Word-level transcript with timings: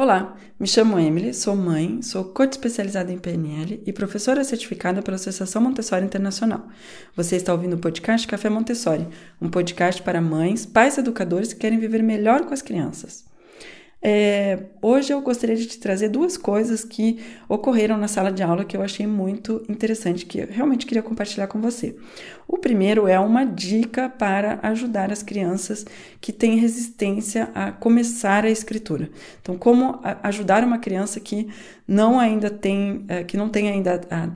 Olá, 0.00 0.34
me 0.58 0.66
chamo 0.66 0.98
Emily, 0.98 1.34
sou 1.34 1.54
mãe, 1.54 2.00
sou 2.00 2.24
coach 2.24 2.52
especializada 2.52 3.12
em 3.12 3.18
PNL 3.18 3.82
e 3.84 3.92
professora 3.92 4.42
certificada 4.42 5.02
pela 5.02 5.16
Associação 5.16 5.60
Montessori 5.60 6.06
Internacional. 6.06 6.68
Você 7.14 7.36
está 7.36 7.52
ouvindo 7.52 7.76
o 7.76 7.78
podcast 7.78 8.26
Café 8.26 8.48
Montessori, 8.48 9.06
um 9.42 9.50
podcast 9.50 10.00
para 10.00 10.18
mães, 10.18 10.64
pais 10.64 10.96
educadores 10.96 11.52
que 11.52 11.60
querem 11.60 11.78
viver 11.78 12.02
melhor 12.02 12.46
com 12.46 12.54
as 12.54 12.62
crianças. 12.62 13.29
É, 14.02 14.58
hoje 14.80 15.12
eu 15.12 15.20
gostaria 15.20 15.54
de 15.54 15.66
te 15.66 15.78
trazer 15.78 16.08
duas 16.08 16.38
coisas 16.38 16.82
que 16.82 17.18
ocorreram 17.46 17.98
na 17.98 18.08
sala 18.08 18.32
de 18.32 18.42
aula 18.42 18.64
que 18.64 18.74
eu 18.74 18.82
achei 18.82 19.06
muito 19.06 19.62
interessante, 19.68 20.24
que 20.24 20.38
eu 20.38 20.46
realmente 20.50 20.86
queria 20.86 21.02
compartilhar 21.02 21.46
com 21.48 21.60
você. 21.60 21.94
O 22.48 22.56
primeiro 22.56 23.06
é 23.06 23.20
uma 23.20 23.44
dica 23.44 24.08
para 24.08 24.58
ajudar 24.62 25.12
as 25.12 25.22
crianças 25.22 25.84
que 26.18 26.32
têm 26.32 26.58
resistência 26.58 27.50
a 27.54 27.72
começar 27.72 28.44
a 28.44 28.50
escritura. 28.50 29.10
Então, 29.42 29.58
como 29.58 30.00
ajudar 30.22 30.64
uma 30.64 30.78
criança 30.78 31.20
que 31.20 31.48
não 31.86 32.18
ainda 32.18 32.48
tem, 32.48 33.04
é, 33.06 33.22
que 33.22 33.36
não 33.36 33.50
tem 33.50 33.68
ainda 33.68 34.00
a 34.10 34.26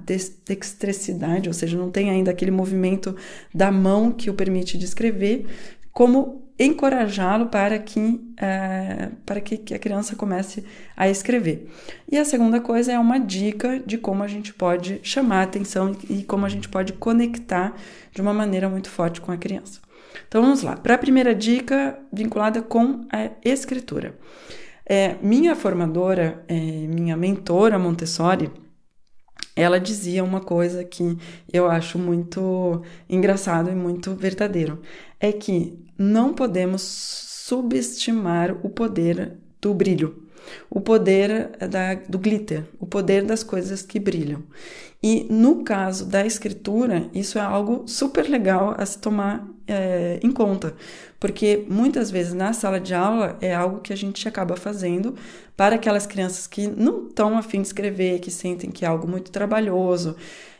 dextricidade, 0.44 1.48
ou 1.48 1.54
seja, 1.54 1.78
não 1.78 1.90
tem 1.90 2.10
ainda 2.10 2.30
aquele 2.30 2.50
movimento 2.50 3.16
da 3.54 3.72
mão 3.72 4.12
que 4.12 4.28
o 4.28 4.34
permite 4.34 4.76
de 4.76 4.84
escrever, 4.84 5.46
como 5.90 6.43
encorajá-lo 6.58 7.46
para 7.46 7.78
que 7.78 8.20
é, 8.36 9.10
para 9.26 9.40
que, 9.40 9.56
que, 9.56 9.74
a 9.74 9.78
criança 9.78 10.14
comece 10.14 10.64
a 10.96 11.08
escrever. 11.08 11.68
E 12.10 12.16
a 12.16 12.24
segunda 12.24 12.60
coisa 12.60 12.92
é 12.92 12.98
uma 12.98 13.18
dica 13.18 13.82
de 13.84 13.98
como 13.98 14.22
a 14.22 14.28
gente 14.28 14.54
pode 14.54 15.00
chamar 15.02 15.40
a 15.40 15.42
atenção 15.42 15.96
e, 16.08 16.22
como 16.22 16.46
a 16.46 16.48
gente 16.48 16.68
pode 16.68 16.92
conectar 16.92 17.74
de 18.12 18.20
uma 18.20 18.32
maneira 18.32 18.68
muito 18.68 18.88
forte 18.88 19.20
com 19.20 19.32
a 19.32 19.36
criança. 19.36 19.80
Então 20.28 20.42
vamos 20.42 20.62
lá. 20.62 20.76
Para 20.76 20.94
a 20.94 20.98
primeira 20.98 21.34
dica 21.34 21.98
vinculada 22.12 22.62
com 22.62 23.04
a 23.10 23.30
escritura. 23.44 24.16
É, 24.86 25.16
minha 25.22 25.56
formadora, 25.56 26.44
é, 26.46 26.54
minha 26.54 27.16
mentora 27.16 27.78
Montessori, 27.78 28.50
ela 29.56 29.78
dizia 29.78 30.24
uma 30.24 30.40
coisa 30.40 30.84
que 30.84 31.16
eu 31.52 31.70
acho 31.70 31.98
muito 31.98 32.82
engraçado 33.08 33.70
e 33.70 33.74
muito 33.74 34.14
verdadeiro. 34.14 34.80
É 35.20 35.32
que 35.32 35.78
não 35.98 36.34
podemos 36.34 36.82
subestimar 36.82 38.58
o 38.64 38.70
poder 38.70 39.38
do 39.60 39.72
brilho, 39.72 40.23
o 40.70 40.80
poder 40.80 41.50
da, 41.68 41.94
do 41.94 42.18
glitter, 42.18 42.64
o 42.78 42.86
poder 42.86 43.24
das 43.24 43.42
coisas 43.42 43.82
que 43.82 43.98
brilham. 43.98 44.42
E 45.02 45.26
no 45.28 45.62
caso 45.64 46.06
da 46.06 46.24
escritura, 46.24 47.10
isso 47.12 47.38
é 47.38 47.42
algo 47.42 47.84
super 47.86 48.28
legal 48.28 48.74
a 48.78 48.86
se 48.86 48.98
tomar 48.98 49.46
é, 49.66 50.18
em 50.22 50.30
conta, 50.30 50.74
porque 51.20 51.66
muitas 51.68 52.10
vezes 52.10 52.32
na 52.32 52.52
sala 52.52 52.80
de 52.80 52.94
aula 52.94 53.36
é 53.40 53.54
algo 53.54 53.80
que 53.80 53.92
a 53.92 53.96
gente 53.96 54.26
acaba 54.26 54.56
fazendo 54.56 55.14
para 55.56 55.76
aquelas 55.76 56.06
crianças 56.06 56.46
que 56.46 56.66
não 56.66 57.08
estão 57.08 57.36
afim 57.36 57.60
de 57.60 57.66
escrever, 57.66 58.18
que 58.20 58.30
sentem 58.30 58.70
que 58.70 58.84
é 58.84 58.88
algo 58.88 59.06
muito 59.06 59.30
trabalhoso, 59.30 60.16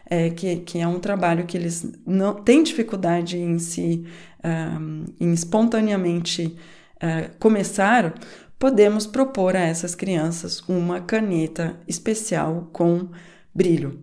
é, 0.09 0.31
que, 0.31 0.57
que 0.57 0.79
é 0.79 0.87
um 0.87 1.01
trabalho 1.01 1.47
que 1.47 1.57
eles 1.57 1.87
não 2.07 2.35
têm 2.35 2.63
dificuldade 2.63 3.39
em 3.39 3.59
se 3.59 4.05
um, 4.45 5.05
em 5.19 5.33
espontaneamente 5.33 6.55
uh, 6.97 7.31
começar, 7.39 8.15
podemos 8.65 9.07
propor 9.07 9.57
a 9.57 9.61
essas 9.61 9.95
crianças 9.95 10.63
uma 10.67 10.99
caneta 10.99 11.79
especial 11.87 12.71
com 12.73 13.11
brilho. 13.55 14.01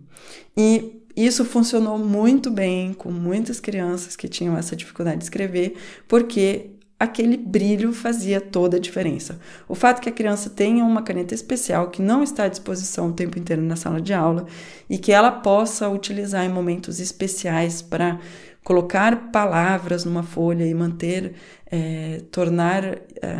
E 0.56 1.02
isso 1.16 1.44
funcionou 1.44 1.98
muito 1.98 2.48
bem 2.48 2.92
com 2.92 3.10
muitas 3.10 3.58
crianças 3.58 4.14
que 4.14 4.28
tinham 4.28 4.56
essa 4.56 4.76
dificuldade 4.76 5.18
de 5.18 5.24
escrever, 5.24 5.74
porque 6.06 6.70
aquele 6.96 7.36
brilho 7.36 7.92
fazia 7.92 8.40
toda 8.40 8.76
a 8.76 8.80
diferença. 8.80 9.40
O 9.68 9.74
fato 9.74 10.00
que 10.00 10.08
a 10.08 10.12
criança 10.12 10.48
tenha 10.48 10.84
uma 10.84 11.02
caneta 11.02 11.34
especial 11.34 11.90
que 11.90 12.00
não 12.00 12.22
está 12.22 12.44
à 12.44 12.48
disposição 12.48 13.08
o 13.08 13.12
tempo 13.12 13.40
inteiro 13.40 13.62
na 13.62 13.74
sala 13.74 14.00
de 14.00 14.14
aula 14.14 14.46
e 14.88 14.96
que 14.96 15.10
ela 15.10 15.32
possa 15.32 15.88
utilizar 15.88 16.44
em 16.44 16.48
momentos 16.48 17.00
especiais 17.00 17.82
para 17.82 18.20
colocar 18.62 19.32
palavras 19.32 20.04
numa 20.04 20.22
folha 20.22 20.64
e 20.64 20.72
manter, 20.72 21.34
é, 21.68 22.22
tornar 22.30 22.84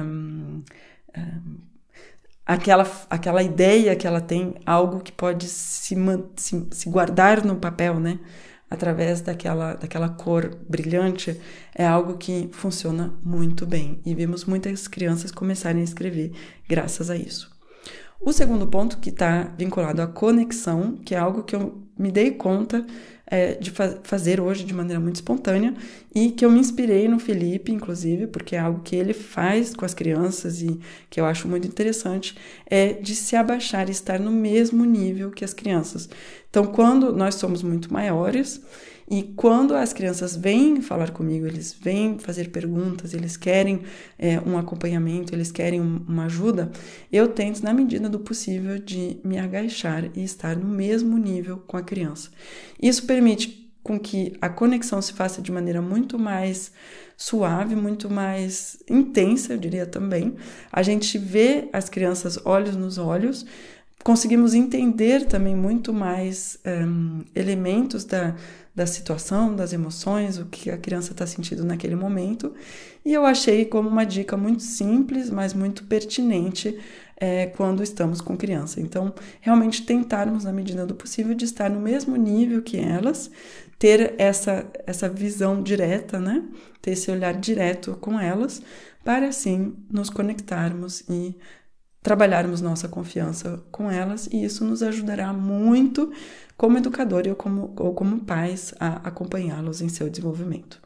um, 0.04 0.62
aquela, 2.46 2.90
aquela 3.08 3.42
ideia 3.42 3.96
que 3.96 4.06
ela 4.06 4.20
tem 4.20 4.54
algo 4.66 5.00
que 5.00 5.12
pode 5.12 5.48
se, 5.48 5.96
se, 6.36 6.68
se 6.70 6.88
guardar 6.88 7.44
no 7.44 7.56
papel, 7.56 7.98
né? 7.98 8.18
através 8.72 9.20
daquela, 9.20 9.74
daquela 9.74 10.08
cor 10.08 10.56
brilhante 10.66 11.38
é 11.74 11.86
algo 11.86 12.16
que 12.16 12.48
funciona 12.52 13.12
muito 13.22 13.66
bem 13.66 14.00
e 14.04 14.14
vimos 14.14 14.46
muitas 14.46 14.88
crianças 14.88 15.30
começarem 15.30 15.82
a 15.82 15.84
escrever 15.84 16.32
graças 16.66 17.10
a 17.10 17.16
isso. 17.16 17.50
O 18.18 18.32
segundo 18.32 18.66
ponto 18.66 18.96
que 18.96 19.10
está 19.10 19.52
vinculado 19.58 20.00
à 20.00 20.06
conexão, 20.06 20.96
que 21.04 21.14
é 21.14 21.18
algo 21.18 21.42
que 21.42 21.54
eu 21.54 21.82
me 21.98 22.10
dei 22.10 22.30
conta 22.30 22.86
é, 23.32 23.54
de 23.54 23.70
fa 23.70 23.96
fazer 24.02 24.42
hoje 24.42 24.62
de 24.62 24.74
maneira 24.74 25.00
muito 25.00 25.14
espontânea 25.14 25.72
e 26.14 26.30
que 26.30 26.44
eu 26.44 26.50
me 26.50 26.60
inspirei 26.60 27.08
no 27.08 27.18
Felipe, 27.18 27.72
inclusive, 27.72 28.26
porque 28.26 28.54
é 28.54 28.58
algo 28.58 28.82
que 28.82 28.94
ele 28.94 29.14
faz 29.14 29.74
com 29.74 29.86
as 29.86 29.94
crianças 29.94 30.60
e 30.60 30.78
que 31.08 31.18
eu 31.18 31.24
acho 31.24 31.48
muito 31.48 31.66
interessante, 31.66 32.36
é 32.66 32.92
de 32.92 33.16
se 33.16 33.34
abaixar 33.34 33.88
e 33.88 33.92
estar 33.92 34.20
no 34.20 34.30
mesmo 34.30 34.84
nível 34.84 35.30
que 35.30 35.46
as 35.46 35.54
crianças. 35.54 36.10
Então, 36.50 36.66
quando 36.66 37.10
nós 37.16 37.36
somos 37.36 37.62
muito 37.62 37.90
maiores, 37.90 38.60
e 39.12 39.22
quando 39.22 39.74
as 39.74 39.92
crianças 39.92 40.34
vêm 40.34 40.80
falar 40.80 41.10
comigo, 41.10 41.46
eles 41.46 41.76
vêm 41.78 42.18
fazer 42.18 42.48
perguntas, 42.48 43.12
eles 43.12 43.36
querem 43.36 43.82
é, 44.18 44.40
um 44.40 44.56
acompanhamento, 44.56 45.34
eles 45.34 45.52
querem 45.52 45.82
uma 45.82 46.24
ajuda, 46.24 46.72
eu 47.12 47.28
tento, 47.28 47.62
na 47.62 47.74
medida 47.74 48.08
do 48.08 48.18
possível, 48.18 48.78
de 48.78 49.20
me 49.22 49.38
agachar 49.38 50.06
e 50.16 50.24
estar 50.24 50.56
no 50.56 50.66
mesmo 50.66 51.18
nível 51.18 51.58
com 51.58 51.76
a 51.76 51.82
criança. 51.82 52.30
Isso 52.80 53.04
permite 53.04 53.70
com 53.82 54.00
que 54.00 54.32
a 54.40 54.48
conexão 54.48 55.02
se 55.02 55.12
faça 55.12 55.42
de 55.42 55.52
maneira 55.52 55.82
muito 55.82 56.18
mais 56.18 56.72
suave, 57.14 57.76
muito 57.76 58.08
mais 58.08 58.78
intensa, 58.88 59.52
eu 59.52 59.58
diria 59.58 59.84
também. 59.84 60.36
A 60.72 60.82
gente 60.82 61.18
vê 61.18 61.68
as 61.70 61.86
crianças 61.90 62.38
olhos 62.46 62.76
nos 62.76 62.96
olhos, 62.96 63.44
conseguimos 64.02 64.54
entender 64.54 65.26
também 65.26 65.54
muito 65.54 65.92
mais 65.92 66.58
um, 66.66 67.20
elementos 67.34 68.04
da, 68.04 68.34
da 68.74 68.86
situação, 68.86 69.54
das 69.54 69.72
emoções, 69.72 70.38
o 70.38 70.46
que 70.46 70.70
a 70.70 70.76
criança 70.76 71.12
está 71.12 71.26
sentindo 71.26 71.64
naquele 71.64 71.94
momento. 71.94 72.52
E 73.04 73.12
eu 73.12 73.24
achei 73.24 73.64
como 73.64 73.88
uma 73.88 74.04
dica 74.04 74.36
muito 74.36 74.62
simples, 74.62 75.30
mas 75.30 75.54
muito 75.54 75.84
pertinente 75.84 76.78
é, 77.16 77.46
quando 77.46 77.82
estamos 77.82 78.20
com 78.20 78.36
criança. 78.36 78.80
Então, 78.80 79.14
realmente 79.40 79.84
tentarmos, 79.84 80.44
na 80.44 80.52
medida 80.52 80.84
do 80.84 80.94
possível, 80.94 81.34
de 81.34 81.44
estar 81.44 81.70
no 81.70 81.80
mesmo 81.80 82.16
nível 82.16 82.62
que 82.62 82.78
elas, 82.78 83.30
ter 83.78 84.14
essa, 84.18 84.66
essa 84.86 85.08
visão 85.08 85.62
direta, 85.62 86.18
né? 86.18 86.42
Ter 86.80 86.92
esse 86.92 87.10
olhar 87.10 87.34
direto 87.34 87.96
com 88.00 88.18
elas, 88.18 88.62
para 89.04 89.28
assim 89.28 89.74
nos 89.90 90.10
conectarmos 90.10 91.04
e 91.08 91.36
trabalharmos 92.02 92.60
nossa 92.60 92.88
confiança 92.88 93.62
com 93.70 93.90
elas 93.90 94.28
e 94.32 94.44
isso 94.44 94.64
nos 94.64 94.82
ajudará 94.82 95.32
muito 95.32 96.12
como 96.56 96.78
educador 96.78 97.24
ou 97.28 97.34
como, 97.34 97.72
ou 97.76 97.94
como 97.94 98.20
pais 98.20 98.74
a 98.78 99.08
acompanhá-los 99.08 99.80
em 99.80 99.88
seu 99.88 100.10
desenvolvimento. 100.10 100.80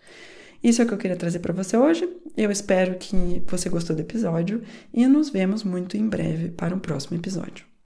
Isso 0.63 0.81
é 0.81 0.85
o 0.85 0.89
que 0.89 0.95
eu 0.95 0.99
queria 0.99 1.17
trazer 1.17 1.39
para 1.41 1.53
você 1.53 1.77
hoje. 1.77 2.09
Eu 2.37 2.51
espero 2.51 2.97
que 2.99 3.43
você 3.47 3.69
gostou 3.69 3.95
do 3.95 4.03
episódio 4.03 4.63
e 4.93 5.07
nos 5.07 5.31
vemos 5.31 5.63
muito 5.63 5.97
em 5.97 6.09
breve 6.09 6.49
para 6.51 6.75
um 6.75 6.79
próximo 6.79 7.17
episódio. 7.17 7.67